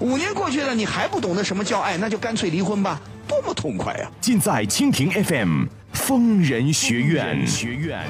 [0.00, 4.10] 五年过去了，你还不懂得什么叫爱，那就干脆离婚吧，多么痛快呀！
[4.18, 7.46] 尽在蜻蜓 FM 疯人学院。
[7.46, 8.08] 学院。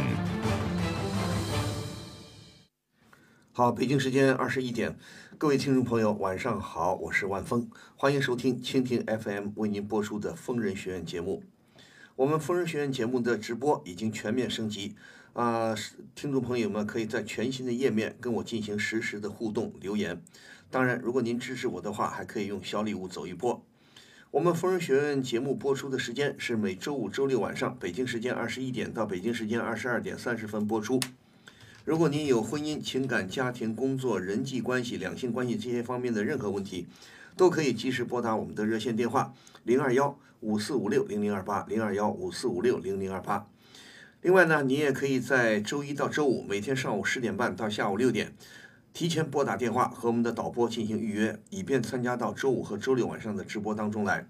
[3.50, 4.96] 好，北京时间二十一点，
[5.36, 11.42] 各位听众朋友，晚上好，我是万峰，欢迎收听蜻蜓 FM 为您播出的疯人学院节目。
[12.14, 14.95] 我们疯人学院节目的直播已经全面升级，
[15.32, 15.74] 啊，
[16.15, 20.22] 听众朋友们可以在全新的页面跟我进行实时的互动留言。
[20.71, 23.60] 当然，如果您支持我的话，还可以用小礼物走一波。
[24.30, 31.01] 我们疯人学院节目播出的时间是每周五、周六晚上，北京时间二十一点到北京时间二十二点三十分播出。
[31.85, 36.87] 如果您有婚姻、情感、家庭、工作、人际关系、两性关系这些方面的任何问题，
[37.37, 39.34] 都可以及时拨打我们的热线电话
[39.65, 43.49] 零二幺五四五六零零二八零二幺五四五六零零二八。
[44.23, 48.32] 另外呢，你也可以在周一到周五每天上午十点半到下午六点。
[48.93, 54.27] 提前拨打电话和我们的导播进行预约，以便参加到周五和周六晚上的直播当中来。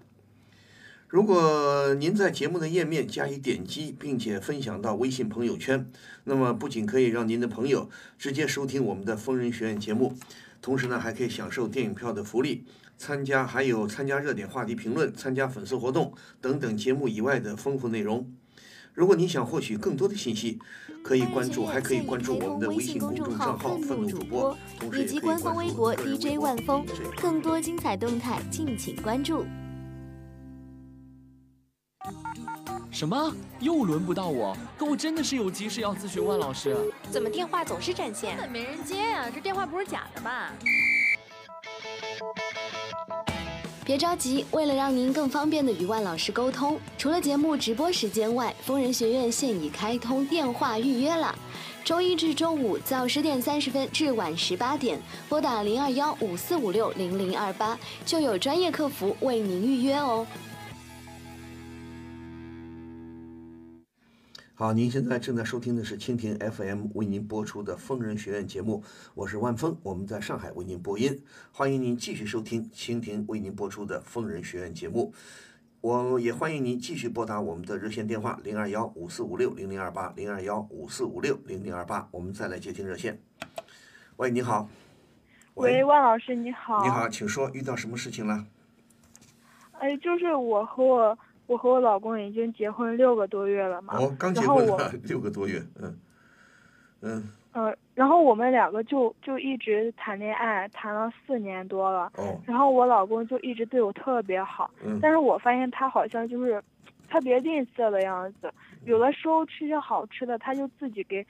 [1.07, 5.91] 如果您在节目的页面加以点击，并且分享到微信朋友圈，
[6.23, 10.15] 那么不仅可以让您的朋友直接收听我们的疯人学院节目，
[10.61, 12.63] 同时呢还可以享受电影票的福利，
[12.97, 18.31] 参加还有参加热点话题评论、参加粉丝活动等等节目以外的丰富内容。
[18.93, 20.59] 如果您想获取更多的信息，
[21.03, 24.55] 可以关注，还可以关注我们的微信公众账号“愤怒主播”，
[24.95, 26.85] 以及官方微博 DJ 万峰，
[27.21, 29.45] 更多精彩动态敬请关注。
[32.91, 33.33] 什么？
[33.59, 34.55] 又轮不到我？
[34.77, 36.77] 可我真的是有急事要咨询万老师。
[37.09, 38.37] 怎么电话总是占线？
[38.37, 39.29] 根本没人接呀！
[39.33, 40.51] 这电话不是假的吧？
[43.91, 51.37] 别着急，为了让您更方便的与万老师沟通，除了节目直播时间外，疯人学院现已开通电话预约了。
[51.83, 54.97] 周一至周五早十点三十分至晚十八点，
[55.27, 60.25] 拨打零二幺五四五六零零二八，就有专业客服为您预约哦。
[64.61, 68.83] 好，您现在正在收听的是蜻蜓 FM 为您播出的疯人学院节目，
[69.15, 71.19] 我是万峰，我们在上海为您播音，
[71.51, 75.11] 欢迎您继续收听蜻蜓为您播出的疯人学院节目，
[75.81, 83.19] 我也欢迎您继续拨打我们的热线电话零二幺五四五六零零二八零二幺五四五六零零二八，我们再来接听热线。
[84.17, 84.69] 喂，你好。
[85.55, 86.83] 喂，万老师，你好。
[86.83, 88.45] 你好，请说，遇到什么事情了？
[89.79, 91.17] 哎，就是我和我。
[91.51, 94.65] 我和我老公已经结婚六个多月了嘛，哦，刚结婚
[95.03, 95.99] 六个多月，嗯，
[97.01, 106.63] 嗯，呃，然后我们两个就就一直谈恋爱，谈了四年多了，哦，然后我老公就一直对我特别好，嗯，但是我发现他好像就是
[107.09, 108.49] 特别吝啬的样子，
[108.85, 111.21] 有的时候吃些好吃的，他就自己给，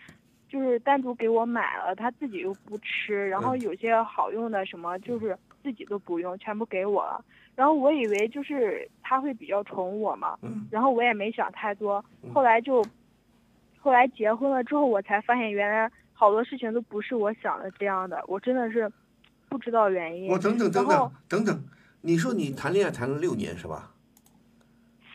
[0.48, 7.26] 就是单独给我买了，他自己又不吃，然后有些好用的什么就是自己都不用，全部给我了。
[7.56, 10.38] 然后我以为就是他会比较宠我嘛，
[10.72, 12.04] 然后我也没想太多。
[12.34, 12.84] 后来就，
[13.80, 18.24] 后来结婚了之后，我才发现原来好多事情都不是我想的这样的。
[18.28, 18.92] 我真的是
[19.50, 20.32] 不知道原因。
[20.32, 21.64] 我等等等等等等，
[22.02, 23.92] 你说你谈恋爱谈了六年是吧？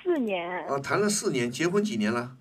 [0.03, 0.65] 四年。
[0.69, 2.37] 啊，谈了四年，结婚几年了？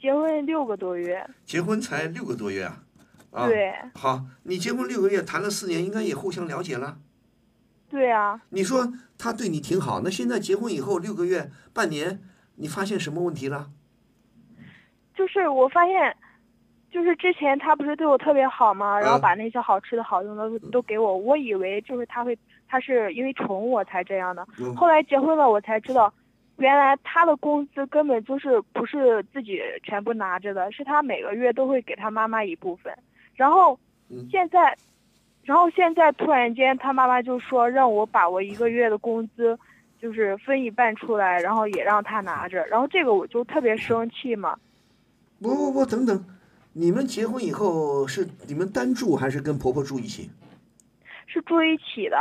[0.00, 1.24] 结婚六个多月。
[1.44, 2.82] 结婚才六个多月啊？
[3.30, 3.46] 啊。
[3.46, 3.72] 对。
[3.94, 6.98] 好，你结婚六个月，谈了四年，应该也互相了解了。
[7.90, 12.20] 对啊，你说他对你挺好，那现在结婚以后六个月、半年，
[12.54, 13.68] 你发现什么问题了？
[15.12, 16.16] 就是我发现，
[16.88, 19.00] 就是之前他不是对我特别好吗？
[19.00, 22.38] 然后把那些好吃的好用的都给我，我以为就是他会，
[22.68, 24.46] 他是因为宠我才这样的。
[24.76, 26.14] 后来结婚了，我才知道，
[26.58, 32.96] 原来他的工资根本就是不是自己全部拿着的，是他每个月都会给他妈妈一部分。
[33.34, 33.76] 然后
[34.30, 34.76] 现在。
[35.42, 39.58] 然后现在突然间，他妈妈就说让我把我一个月的工资，
[40.00, 42.64] 就是分一半出来，然后也让他拿着。
[42.66, 44.56] 然后这个我就特别生气嘛。
[45.40, 46.24] 不不不，等等，
[46.72, 50.30] 你们结婚以后是你们单住还是跟婆婆住一起？
[51.32, 52.16] 是住一起的。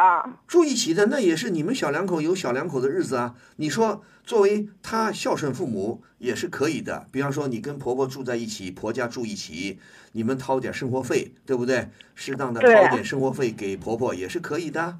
[0.47, 3.35] 住一起的那也是你们小两口有小两口的日子啊。
[3.55, 7.07] 你说作为他孝顺父母也是可以的。
[7.11, 9.79] 比方说你跟婆婆住在一起，婆家住一起，
[10.11, 11.89] 你们掏点生活费，对不对？
[12.13, 14.99] 适当的掏点生活费给婆婆也是可以的。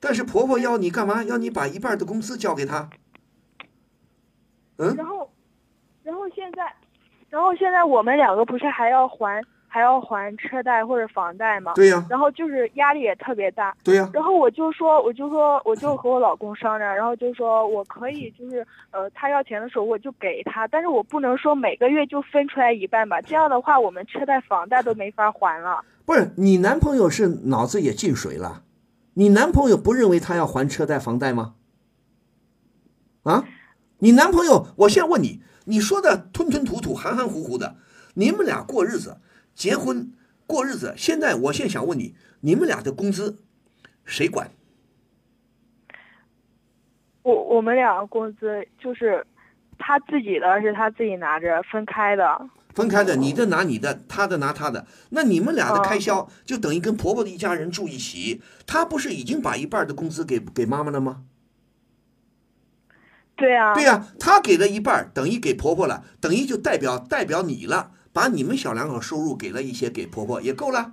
[0.00, 1.22] 但是婆婆要你干嘛？
[1.22, 2.90] 要你把一半的工资交给她。
[4.78, 4.94] 嗯。
[4.96, 5.30] 然后，
[6.02, 6.74] 然后现在，
[7.30, 9.40] 然后现在我们两个不是还要还
[9.76, 11.74] 还要还车贷或者房贷吗？
[11.74, 12.02] 对呀。
[12.08, 13.76] 然后就是压力也特别大。
[13.84, 14.08] 对呀。
[14.14, 25.84] 然后我就说，我就说，我就和我老公商量，然后就说我可以，就是呃，他要钱的时候我就给他，但是我不能说每个月就分出来一半吧，这样的话我们车贷房贷都没法还了。
[26.06, 28.62] 不是，你男朋友是脑子也进水了。
[29.12, 31.52] 你男朋友不认为他要还车贷房贷吗？
[33.24, 33.44] 啊，
[33.98, 37.76] 你男朋友，我现在问你，你说的吞吞吐吐、含含糊糊的，
[38.14, 39.18] 你们俩过日子、
[39.56, 40.12] 结婚
[40.46, 43.42] 过日子，现在我现在想问你，你们俩的工资
[44.04, 44.52] 谁管？
[47.22, 49.26] 我我们两个工资就是
[49.78, 52.48] 他自己的，是他自己拿着，分开的。
[52.74, 61.24] 分开的，你的拿你的，他的拿他的，那你们俩的开销就等于跟婆婆的一家人住一起，他不是已经把一半的工资给给妈妈了吗？
[63.34, 70.92] 对呀，对呀，他给了一半，等于给婆婆了，等于就代表代表你了，把你们小两口收入给了一些给婆婆也够了，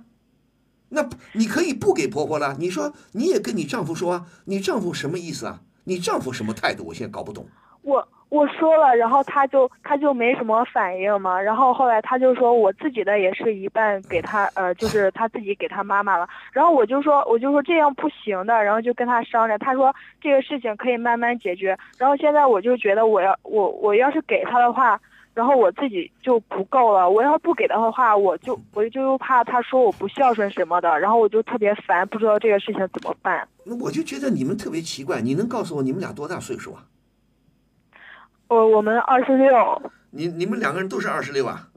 [0.90, 2.54] 那你可以不给婆婆了。
[2.58, 5.60] 你说你也跟你丈夫说啊，你丈夫什么意思啊？
[5.84, 6.84] 你丈夫什么态度？
[6.88, 7.46] 我现在搞不懂。
[7.80, 8.06] 我。
[8.30, 25.00] 我说了，然后他就他就没什么反应嘛，然后后来他就说我自己的也是一半给他，呃，就是他自己给他妈妈了，然后我就说我就说这样不行的，然后就跟他商量，他说这个事情可以慢慢解决，然后现在我就觉得我要我我要是给他的话，
[25.34, 33.46] 然后我自己就不够了，我要不给他的话，我就我就又怕他说我不孝顺什么的，然后我就特别烦，不知道这个事情怎么办。
[33.64, 36.84] 那我就觉得你们特别奇怪，你能告诉我你们俩多大岁数啊？
[38.46, 41.68] 我我们二十六，你你们两个人都是二十六啊？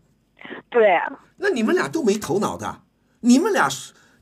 [0.69, 0.99] 对。
[1.37, 2.81] 那你们俩都没头脑的，
[3.21, 3.67] 你们俩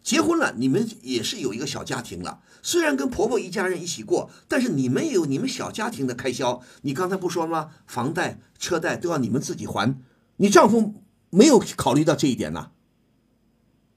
[0.05, 2.41] 结婚了，你们也是有一个小家庭了。
[2.61, 6.61] 虽然跟婆婆一家人一起过，但是你们也有你们小家庭的开销。
[6.83, 7.71] 你刚才不说吗？
[7.87, 9.99] 房贷、车贷都要你们自己还。
[10.37, 10.93] 你丈夫
[11.31, 12.69] 没有考虑到这一点呢？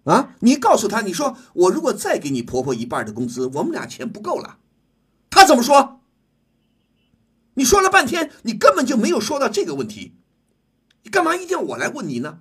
[0.05, 0.35] 啊？
[0.41, 4.57] 你告诉他，你说我如果再给你婆婆一半的工资，我们俩钱不够了。
[5.29, 6.01] 他怎么说？
[7.53, 10.15] 你说了半天，你根本就没有说到这个问题，
[11.03, 12.41] 你干嘛一定要我来问你呢？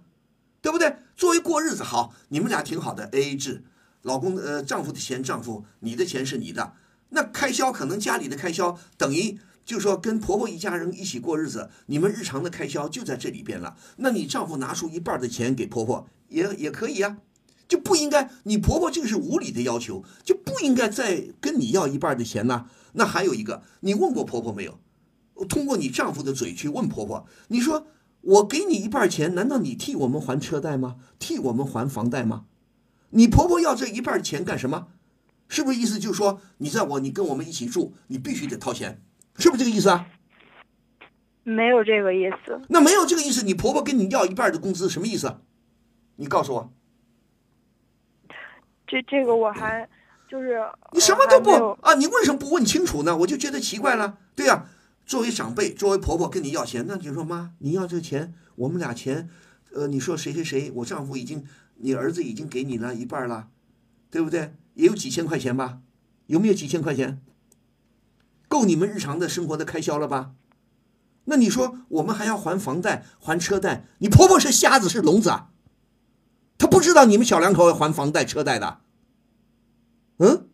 [0.68, 0.98] 对不对？
[1.16, 3.64] 作为过日子好，你们俩挺好的，A A 制，
[4.02, 6.74] 老公呃丈夫的钱丈夫，你的钱是你的，
[7.12, 13.78] 那开销可能家里的开销等于就是说跟婆婆一家人一起过日子，你们日常的开销就在这里边了。
[13.96, 17.16] 那你丈夫拿出一半的钱给婆婆也也可以啊，
[17.70, 22.66] 就不应该你婆婆这个是无理的要求，就不应该再跟你要一半的钱呢。
[22.92, 24.78] 那还有一个，你问过婆婆没有？
[25.48, 27.88] 通过你丈夫的嘴去问婆婆，你说
[28.28, 30.98] 我给你一半钱，难道你替我们还车贷吗？
[31.18, 32.46] 替我们还房贷吗？
[33.12, 34.88] 你婆婆要这一半钱干什么？
[35.48, 39.02] 是不是意思就是说你在我你跟我们一起住，你必须得掏钱，
[39.38, 40.08] 是不是这个意思啊？
[41.44, 42.60] 没有这个意思。
[42.68, 45.38] 那没有这个意思，你婆婆跟你要一半的工资什么意思？
[46.18, 46.74] 你告诉我。
[48.86, 49.88] 这这个我还
[50.30, 51.52] 就是你什么都不
[51.82, 51.94] 啊？
[51.94, 53.16] 你为什么不问清楚呢？
[53.16, 54.18] 我就觉得奇怪了。
[54.36, 54.66] 对呀。
[55.08, 59.30] 作为长辈，作为婆婆跟你要钱，那你说妈，你要这钱，我们俩钱，
[59.74, 61.46] 呃，你说谁谁谁，我丈夫已经，
[61.78, 63.48] 你儿子已经给你了一半了，
[64.12, 64.54] 对不对？
[64.74, 65.80] 也有几千块钱吧？
[66.26, 67.22] 有没有几千块钱？
[68.50, 70.34] 够你们日常的生活的开销了吧？
[71.24, 75.52] 那你说我们还要还房贷、还车贷，你婆婆是瞎子是聋子啊？
[76.58, 78.82] 她不知道你们小两口要还房贷车贷的？
[80.18, 80.50] 嗯？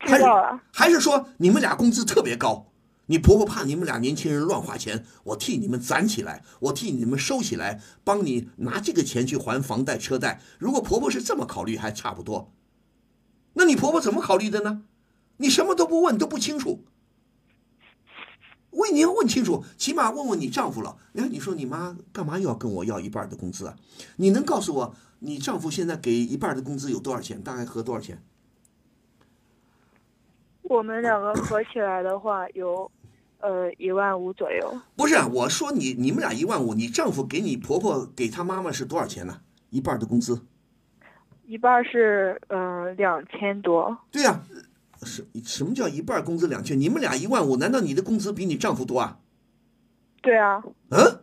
[0.00, 0.62] 知道了。
[0.72, 2.67] 还是说你们俩工资特别高？
[3.10, 10.42] 你婆婆怕你们俩年轻人乱花钱，我替你们攒起来，我替你们收起来，帮你拿这个钱去还房贷车贷。
[10.58, 12.52] 如果婆婆是这么考虑，还差不多。
[13.54, 14.84] 那你婆婆怎么考虑的呢？
[15.38, 16.84] 你什么都不问，都不清楚。
[18.72, 20.98] 问你要问清楚，起码问问你丈夫了。
[21.14, 23.74] 哎，你说你妈干嘛又要跟我要一半的工资啊？
[24.16, 27.42] 你能告诉我，你丈夫现在给一半的工资有多少钱？
[27.42, 28.22] 大概合多少钱？
[30.62, 32.90] 我们两个合起来的话有。
[33.40, 34.80] 呃，一万五左右。
[34.96, 39.40] 不是，我说你你们俩一万五，你丈夫给你婆婆给她妈妈是多少钱呢？
[39.70, 40.42] 一半的工资。
[41.46, 43.96] 一半是呃两千多。
[44.10, 44.42] 对呀，
[45.02, 46.78] 什什么叫一半工资两千？
[46.78, 49.18] 你们俩一万五，难道你的工资比你丈夫多啊？
[50.20, 50.62] 对啊。
[50.90, 51.20] 嗯。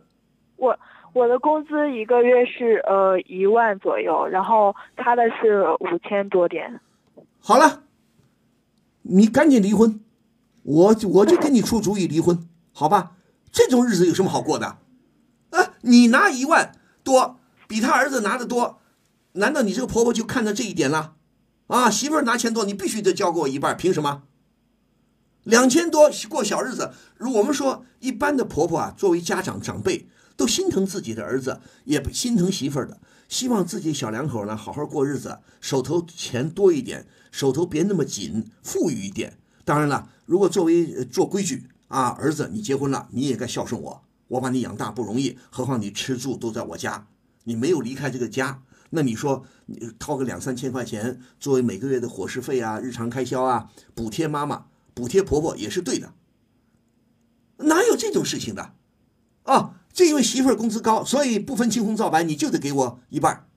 [0.56, 0.78] 我
[1.12, 6.80] 我的工资一个月是呃一万左右，然后他的是五千多点。
[7.38, 7.82] 好了，
[9.02, 10.00] 你赶紧离婚，
[10.66, 13.12] 我我就给你出主意离婚，好吧？
[13.52, 14.78] 这种日子有什么好过的？
[15.50, 16.72] 啊，你拿一万
[17.04, 18.80] 多，比他儿子拿的多，
[19.34, 21.14] 难道你这个婆婆就看到这一点了？
[21.68, 24.24] 啊，媳妇儿拿钱多，你必须得交给我一半，凭什么？
[25.44, 39.38] 两千多过小日子，如我们说一般的婆婆啊，作为家长长辈，都心疼自己的儿子，也心疼媳妇儿的，希望自己小两口呢好好过日子，手头钱多一点，手头别那么紧，富裕一点。
[39.64, 47.06] 当然了，如果作为做规矩啊，儿子你结婚了，你也该孝顺我，我把你养大不容易，何况你吃住都在我家，
[47.44, 48.62] 你没有离开这个家。
[48.90, 56.12] 那你说，你掏个两三千块钱作为每个月的伙食费啊、日常开销啊，补贴妈妈、补贴婆婆也是对的。
[57.58, 58.74] 哪有这种事情的？
[59.44, 63.48] 啊，就因为媳妇儿工资高，所以不分青红皂白，你就得给我一半。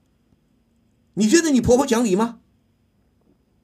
[1.16, 2.40] 你觉得你婆婆讲理吗？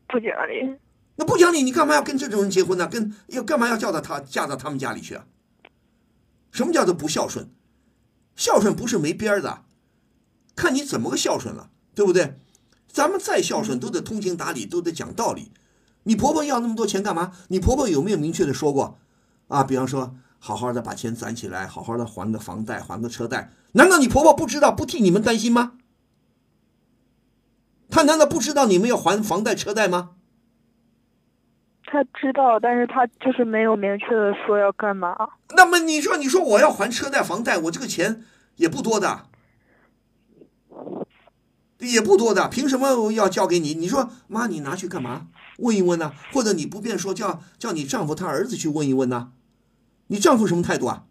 [0.08, 0.80] 不讲理。
[1.18, 2.88] 那不讲理，你干嘛要跟这种人结婚呢？
[2.88, 5.26] 跟要干嘛要叫到他嫁到他们家里去啊？
[6.52, 7.50] 什么叫做不孝顺？
[8.36, 9.64] 孝顺不是没边儿的。
[10.56, 12.40] 看你怎么个孝顺了，对不对？
[12.88, 15.52] 咱们再孝顺都得通情达理，都得讲道理。
[16.04, 17.32] 你婆婆要那么多钱干嘛？
[17.50, 18.98] 你婆婆有没有明确的说过？
[19.48, 23.52] 啊，比方说，好好的把钱攒起来，好好的还个房贷，还个车贷。
[23.74, 25.74] 难道你婆婆不知道，不替你们担心吗？
[27.90, 30.15] 她难道不知道你们要还房贷车贷吗？
[31.96, 35.16] 她知道，但是他就是没有明确的说要干嘛。
[35.56, 38.26] 那么你说，你说我要还车贷房贷，我这个钱
[38.58, 39.28] 也不多的。
[41.80, 43.74] 也不多的，凭什么要交给你？
[43.76, 45.28] 你说妈，你拿去干嘛？
[45.60, 46.12] 问一问呢？
[46.34, 49.32] 或者你不便说，叫叫你丈夫他儿子去问一问呢？
[50.08, 51.06] 你丈夫什么态度啊？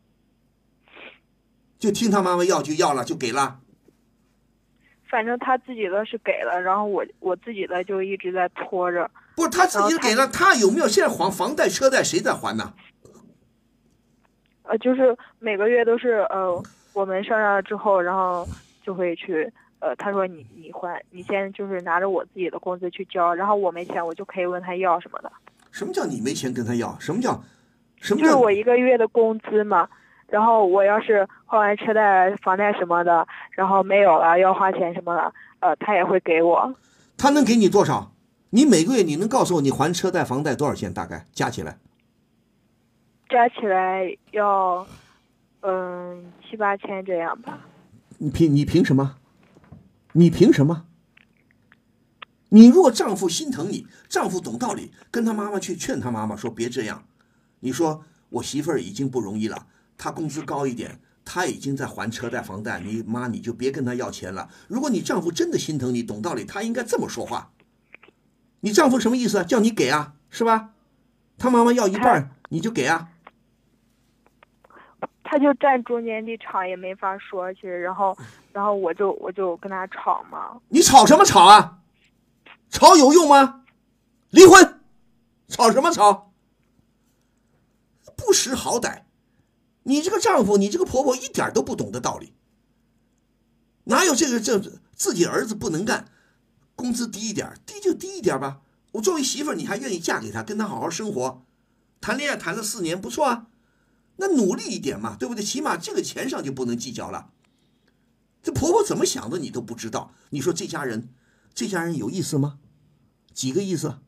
[1.79, 3.61] 就听他妈妈要就要了，就给了。
[5.09, 9.11] 反正他自己的是给了，然后我我自己的就一直在拖着。
[9.37, 12.73] 不是他自己给了，他有没有现在还房贷车贷谁在还呢？
[14.63, 16.63] 呃，就是每个月都是呃，
[16.93, 18.47] 我们上了之后，然后
[18.83, 19.53] 就会去。
[19.81, 25.31] 呃，他说你你还你先就是拿着我自己的工资去交，然后我没钱，我就可以问他要什么的。
[25.73, 26.97] 什么叫你没钱跟他要？
[26.99, 27.45] 什么叫
[28.01, 28.23] 什么？
[28.23, 29.87] 就是我一个月的工资嘛。
[30.29, 36.75] 然后我要是还完车贷、房贷什么的，然后没有了要花钱什么的，呃，他也会给我。
[37.19, 38.14] 他能给你多少？
[38.55, 40.95] 你每个月你能告诉我你还车贷、房贷多少钱？
[40.95, 41.77] 大概加起来？
[43.29, 44.87] 加起来要
[45.63, 47.67] 嗯七八千这样吧。
[48.17, 49.17] 你凭你凭什么？
[50.13, 50.85] 你凭什么？
[52.51, 57.03] 你如果丈夫心疼你，丈夫懂道理，跟他妈妈去劝他妈妈说别这样。
[57.59, 59.67] 你说我媳妇儿已经不容易了，
[59.99, 64.49] 她工资高一点，她已经在还车贷房贷，你妈你就别跟她要钱了。
[64.69, 67.51] 如果你丈夫真的心疼你，懂道理，他应该这么说话。
[68.65, 69.45] 你丈夫什么意思？
[69.45, 70.71] 叫你给啊，是吧？
[71.37, 73.11] 他妈妈要一半，你就给啊。
[75.23, 78.17] 他就站中间立场，也没法说其实，然后，
[78.55, 80.59] 然后我就我就跟他吵嘛。
[80.69, 81.81] 你吵什么吵啊？
[82.71, 83.65] 吵有用吗？
[84.31, 84.81] 离婚，
[85.47, 86.33] 吵什么吵？
[88.17, 89.03] 不识好歹，
[89.83, 92.33] 你这个丈夫，你这个婆婆一点都不懂得道理。
[93.85, 94.59] 哪有这个这
[94.95, 96.07] 自己儿子不能干，
[96.77, 98.61] 工资低一点，低就低一点吧。
[98.93, 101.43] 我作为媳妇儿，你还愿意嫁给他，跟他好好生活，
[102.01, 103.49] 谈恋爱谈了四年，不错啊。
[104.17, 105.43] 那努力一点嘛，对不对？
[105.45, 107.31] 起码这个钱上就不能计较了。
[108.43, 110.13] 这婆婆怎么想的，你都不知道。
[110.31, 111.09] 你说这家人，
[111.53, 112.59] 这家人有意思吗？
[113.33, 113.99] 几个意思？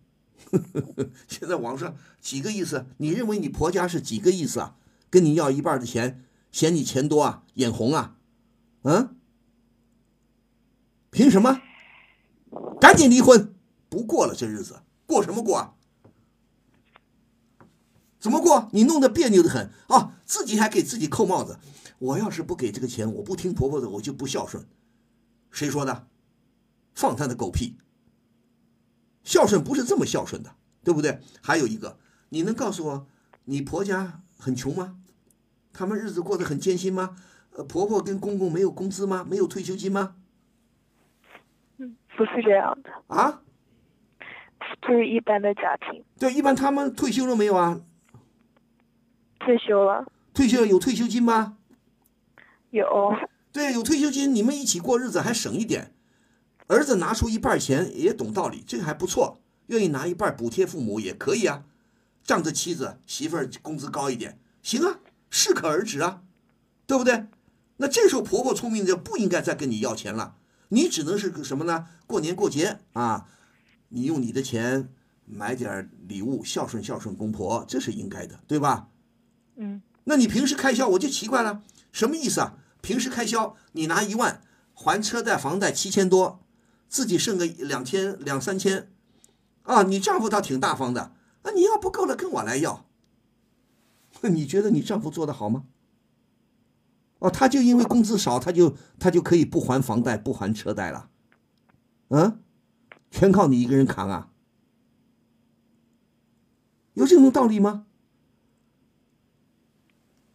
[1.27, 2.87] 现在网上几个意思？
[2.99, 4.77] 你认为你婆家是几个意思啊？
[5.11, 7.43] 跟你要一半的钱，嫌你钱多啊？
[7.55, 8.17] 眼红啊？
[8.83, 9.17] 嗯？
[11.11, 11.61] 凭什么？
[12.81, 13.55] 赶紧离婚，
[13.89, 15.75] 不过了这日子，过什么过啊？
[18.19, 18.69] 怎么过？
[18.73, 20.15] 你弄得别扭的很啊！
[20.25, 21.59] 自己还给自己扣帽子。
[21.99, 24.67] 我要是不给这个钱，我不听婆婆的，我就不孝顺。
[25.51, 26.09] 谁说的？
[26.95, 27.77] 放他的狗屁！
[29.23, 31.21] 孝顺不是这么孝顺的，对不对？
[31.41, 31.99] 还有一个，
[32.31, 33.07] 你能告诉我，
[33.45, 34.99] 你婆家很穷吗？
[35.73, 37.17] 他们日子过得很艰辛吗？
[37.53, 39.25] 呃，婆婆跟公公没有工资吗？
[39.29, 40.17] 没有退休金吗？
[41.79, 43.43] 嗯，不是这样的啊，
[44.83, 46.03] 就是一般的家庭。
[46.19, 47.81] 对，一般他们退休了没有啊？
[49.39, 51.59] 退休了，退休了有退休金吗？
[52.71, 53.15] 有。
[53.53, 55.93] 对，有退休金，你们一起过日子还省一点。
[56.67, 59.41] 儿子拿出一半钱也懂道理，这个还不错。
[59.67, 61.65] 愿意拿一半补贴父母也可以啊。
[62.23, 64.99] 仗着妻子媳妇儿工资高一点，行啊，
[65.31, 66.23] 适可而止啊，
[66.87, 67.27] 对不对？
[67.77, 70.35] 那这时候婆婆聪明的不应该再跟你要钱了，
[70.69, 71.87] 你只能是个什么呢？
[72.07, 73.29] 过年过节啊，
[73.89, 74.89] 你用你的钱
[75.25, 78.89] 买点礼物孝顺孝顺公婆，这是应该的，对吧？
[79.57, 79.83] 嗯。
[80.05, 82.59] 那你平时开销我就奇怪了，什么意思啊？
[82.81, 84.41] 平时开销你拿一万
[84.73, 86.41] 还车贷房贷七千多，
[86.89, 88.89] 自己剩个两千两三千，
[89.65, 92.87] 啊，你丈夫倒挺大方的，那你要不够了跟我来要。
[94.23, 95.65] 你觉得你丈夫做的好吗？
[97.19, 101.11] 哦，他就因为工资少，他就他就可以不还房贷不还车贷了，
[102.09, 102.43] 嗯，
[103.11, 104.31] 全靠你一个人扛啊？
[106.95, 107.87] 有这种道理吗？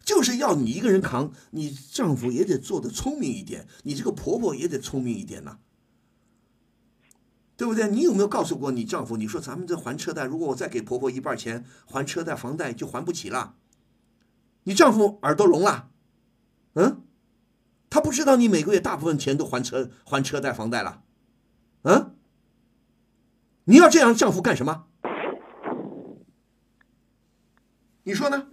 [0.04, 5.60] 就是要你一个人扛，你丈夫也得做的聪明一点，你这个婆婆也得聪明一点呐，
[7.56, 7.88] 对不对？
[7.88, 9.16] 你有没有告诉过你丈夫？
[9.16, 13.56] 你说咱们这还车贷，如果我再给婆婆一半钱还车贷房贷，就还不起了。
[14.64, 15.91] 你丈夫耳朵聋了，
[16.74, 17.04] 嗯？
[17.90, 21.04] 他不知道你每个月大部分钱都还车还车贷房贷了，
[21.82, 22.16] 嗯？
[23.66, 24.88] 你要这样，丈夫干什么？
[28.04, 28.48] 你说呢？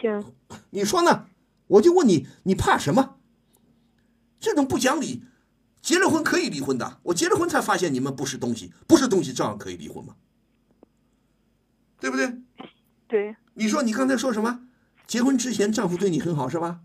[0.00, 0.34] 行，
[0.70, 1.26] 你说呢？
[1.68, 3.18] 我就问你，你怕什么？
[4.40, 5.24] 这种不讲理，
[5.80, 6.98] 结了婚可以离婚的。
[7.04, 10.16] 我结了婚才发现你们不是东西，不是东西照样可以离婚吗？
[12.00, 12.42] 对不对？
[13.06, 13.36] 对。
[13.54, 14.67] 你说你刚才说什么？
[15.08, 16.80] 结婚之前丈夫对你很好是吧？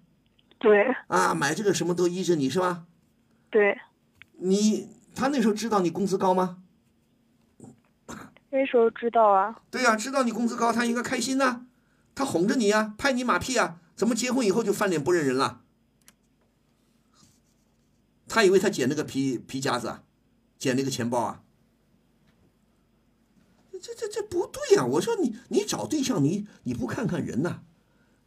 [0.57, 0.95] 对。
[1.07, 2.85] 啊，买这个什么都依着你是吧？
[3.51, 3.77] 对。
[4.39, 6.63] 你他那时候知道你工资高吗？
[8.49, 9.61] 那时候知道啊。
[9.69, 11.67] 对呀，知道你工资高，他应该开心呐。
[12.15, 13.81] 他哄着你呀，拍你马屁啊！
[13.95, 15.61] 怎么结婚以后就翻脸不认人了？
[18.27, 20.03] 他以为他捡那个皮皮夹子，啊
[20.57, 21.43] 捡那个钱包啊？
[23.81, 24.85] 这这这不对呀！
[24.85, 27.63] 我说你你找对象你你不看看人呐，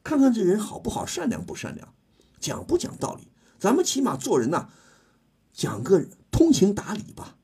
[0.07, 1.93] 看看这人好不好，善良不善良，
[2.39, 3.27] 讲不讲道理？
[3.59, 4.69] 咱们起码做人呐，
[5.53, 7.37] 讲个通情达理吧。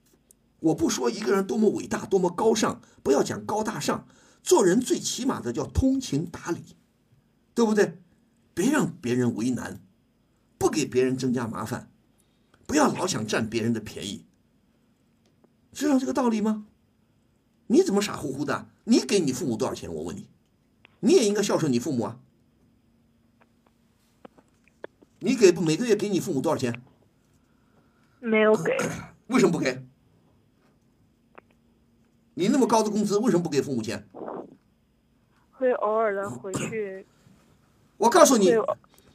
[0.61, 4.07] 我不说一个人多么伟大多么高尚，不要讲高大上。
[4.45, 6.77] 做人最起码的叫通情达理，
[7.53, 8.01] 对不对？
[8.55, 9.81] 别让别人为难，
[10.57, 11.91] 不给别人增加麻烦，
[12.65, 14.25] 不要老想占别人的便宜，
[15.73, 16.67] 知道这个道理吗？
[17.67, 18.69] 你怎么傻乎乎的？
[18.85, 19.93] 你给你父母多少钱？
[19.93, 20.29] 我问你，
[21.01, 22.21] 你也应该孝顺你父母啊。
[25.23, 26.83] 你给每个月给你父母多少钱？
[28.21, 28.77] 没有给。
[29.29, 29.87] 为什么不给？
[32.35, 34.09] 你那么高的工资，为什么不给父母钱？
[35.53, 37.07] 会偶尔的回去。
[37.99, 38.53] 我告诉你，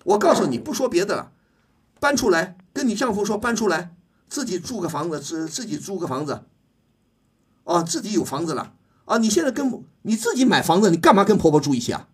[0.06, 1.32] 我告诉你，不说别的了，
[2.00, 3.94] 搬出来，跟你丈夫说搬出来，
[4.30, 6.46] 自己住个房子，自自己租个房子。
[7.64, 9.18] 哦，自己有房子了啊！
[9.18, 12.08] 你现在跟你自己买房子，你干嘛跟婆婆住一起啊？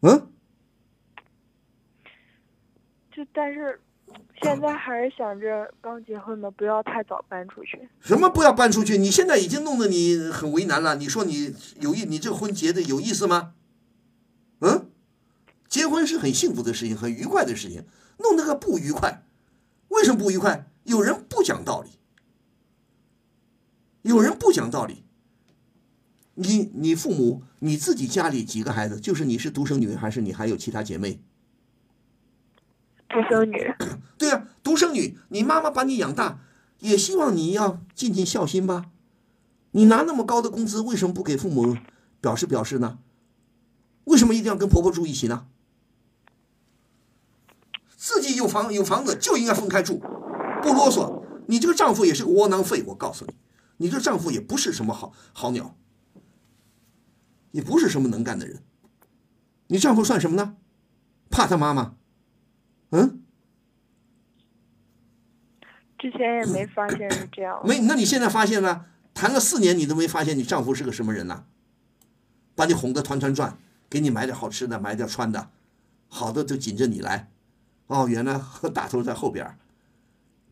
[0.00, 0.26] 嗯？
[3.32, 3.80] 但是。
[4.42, 7.88] 现在还是想着刚结婚的不要太早搬出去。
[8.00, 8.98] 什么不要搬出去？
[8.98, 10.96] 你现在已经弄得你很为难了。
[10.96, 13.54] 你说你有意，你这婚结的有意思吗？
[14.60, 14.90] 嗯，
[15.68, 17.84] 结婚是很幸福的事情，很愉快的事情，
[18.18, 19.22] 弄那个不愉快，
[19.90, 20.66] 为什么不愉快？
[20.82, 21.90] 有人不讲道理，
[24.02, 25.04] 有人不讲道理。
[26.34, 28.98] 你你父母你自己家里几个孩子？
[28.98, 31.20] 就是你是独生女，还是你还有其他姐妹？
[33.10, 33.74] 独生女，
[34.16, 36.38] 对呀，独生女，你妈妈把你养大，
[36.78, 38.86] 也希望你要尽尽孝心吧。
[39.72, 41.76] 你拿那么高的工资，为什么不给父母
[42.20, 42.98] 表示表示呢？
[44.04, 45.46] 为什么一定要跟婆婆住一起呢？
[47.96, 49.98] 自己有房有房子就应该分开住，
[50.62, 51.22] 不啰嗦。
[51.46, 53.34] 你这个丈夫也是个窝囊废，我告诉你，
[53.78, 55.76] 你这丈夫也不是什么好好鸟，
[57.50, 58.62] 也不是什么能干的人。
[59.66, 60.56] 你丈夫算什么呢？
[61.28, 61.96] 怕他妈妈？
[62.90, 63.22] 嗯，
[65.98, 67.60] 之前也没发现是这样。
[67.64, 68.86] 没，那你现在发现了？
[69.14, 71.44] 谈了四年，你都没发现你丈夫是个什么人呢？
[72.54, 75.50] 把你哄得团团转，给你买点好吃的，买点穿的，
[76.08, 77.30] 好的都紧着你来。
[77.86, 78.40] 哦，原来
[78.72, 79.58] 大头在后边，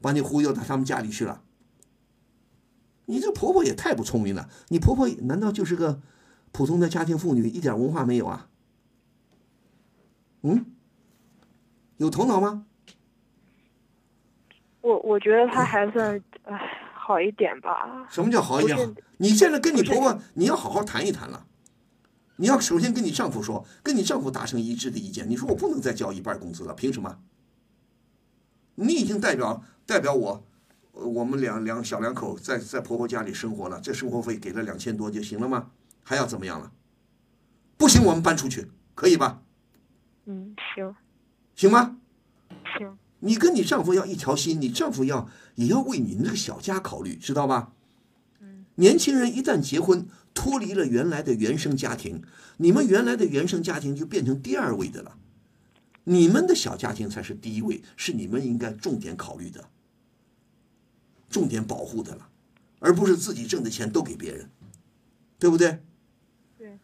[0.00, 1.42] 把你忽悠到他们家里去了。
[3.06, 4.50] 你这婆婆也太不聪明了！
[4.68, 6.02] 你婆婆难道就是个
[6.52, 8.48] 普通的家庭妇女，一点文化没有啊？
[10.42, 10.66] 嗯？
[11.98, 12.64] 有头脑吗？
[14.80, 16.58] 我我觉得他还算唉
[16.94, 18.06] 好一点吧。
[18.08, 18.94] 什么叫好一点？
[19.18, 21.46] 你现在跟你婆婆，你要好好谈一谈了。
[22.36, 25.28] 你要首先跟你丈夫说，跟你丈夫达成一致的意见。
[25.28, 27.18] 你说我不能再交一半工资了，凭什么？
[28.76, 30.46] 你已经代表代表我，
[30.92, 35.72] 我们两两小两口在在婆婆家里生活了，这生活费给了两千多就行了吗？
[36.04, 36.70] 还要怎么样了？
[37.76, 39.42] 不行，我们搬出去，可以吧？
[40.26, 40.94] 嗯，行。
[41.58, 41.98] 行吗？
[42.78, 42.96] 行。
[43.18, 47.72] 你跟你丈夫要一条心，你丈夫要也要为你那个小家考虑，知道吧？
[48.40, 48.64] 嗯。
[48.76, 52.22] 年轻人一旦结婚，脱离了原来的原生家庭，
[52.58, 55.18] 你们原来的原生家庭就变成第二位的了，
[56.04, 59.68] 你们的小家庭才是第一位，是你们应该重点考虑的、
[61.28, 62.28] 重点保护的了，
[62.78, 64.48] 而不是自己挣的钱都给别人，
[65.40, 65.80] 对不对？
[66.56, 66.78] 对。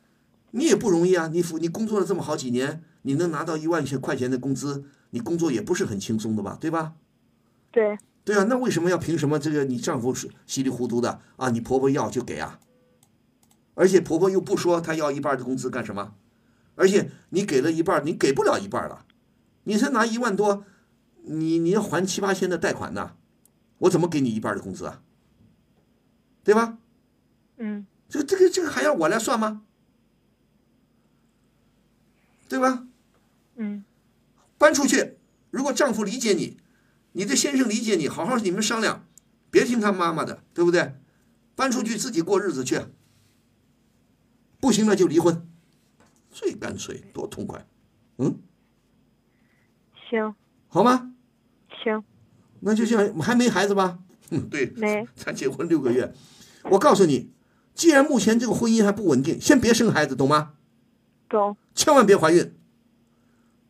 [0.51, 1.29] 你也不容易啊！
[1.29, 6.57] 你你工作了这么好几年，你能拿到一万块钱的工资，你工作也不是很轻松的吧？
[6.61, 6.95] 对吧？
[7.71, 7.99] 对。
[8.25, 11.51] 对啊，那为什么要凭什么这个你丈夫是稀里糊涂的啊？
[11.51, 12.59] 你婆婆要就给啊？
[13.75, 16.15] 而且婆婆又不说她要一半的工资干什么？
[16.75, 19.05] 而且你给了一半，你给不了一半了，
[19.65, 20.65] 你才拿一万多，
[21.23, 23.15] 你你要还七八千的贷款呢，
[23.79, 25.03] 我怎么给你一半的工资啊？
[26.43, 26.79] 对吧？
[27.59, 27.87] 嗯。
[28.09, 29.63] 这这个这个还要我来算吗？
[32.49, 32.87] 对吧？
[33.57, 33.85] 嗯。
[34.59, 35.17] 搬出去，
[35.51, 36.59] 如果丈夫理解你。
[37.17, 39.07] 你的先生理解你，好好你们商量，
[39.49, 40.95] 别听他妈妈的，对不对？
[41.55, 42.81] 搬出去自己过日子去。
[44.59, 45.47] 不行了就离婚，
[46.31, 47.65] 最干脆，多痛快，
[48.19, 48.41] 嗯？
[50.11, 50.35] 行。
[50.67, 51.13] 好吗？
[51.85, 52.03] 行。
[52.59, 54.01] 那就这样，还没孩子吧？
[54.31, 54.67] 嗯，对。
[54.75, 55.07] 没。
[55.15, 56.13] 才结婚六个月，
[56.65, 57.31] 我告诉你，
[57.75, 60.55] 既然目前这个婚姻还不稳定，先别生孩子，懂吗？
[61.29, 61.57] 懂。
[61.77, 62.53] 千万别怀孕。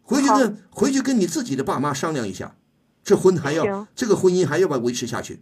[0.05, 2.55] 回去跟回去跟你自己的爸妈商量一下。
[3.03, 5.40] 这婚还要这个婚姻还要不要维持下去？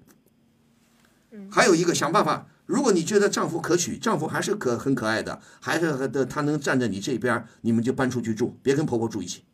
[1.51, 9.45] 还有一个想办法，如果你觉得丈夫可娶，丈夫还是可很可爱的，还是的他能站在你这边，你们就搬出去住，别跟婆婆住一起。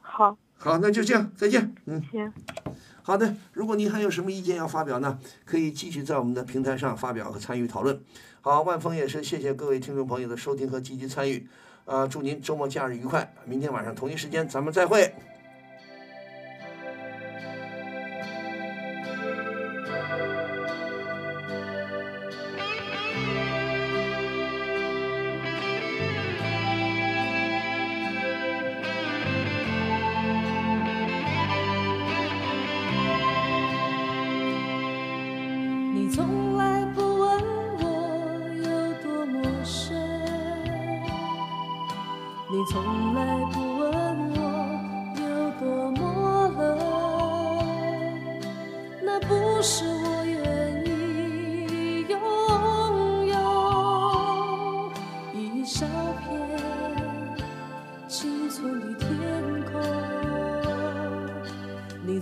[0.00, 1.74] 好，好，那就这样，再见。
[1.84, 2.32] 嗯，行。
[3.02, 8.00] 好的，如果您还有什么意见要发表呢，可以继续在我们的平台上发表和参与讨论。
[8.40, 11.46] 好，万峰也是谢谢各位听众朋友的收听和积极参与，
[11.90, 15.12] 啊，祝您周末假日愉快，明天晚上同一时间咱们再会。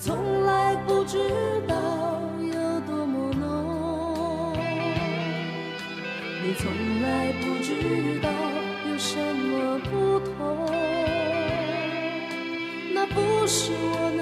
[0.00, 1.18] 从来不知
[1.66, 1.74] 道
[2.40, 4.56] 有多么浓
[6.40, 8.30] 你从来不知道
[8.88, 10.66] 有什么不同
[12.94, 14.12] 那不是我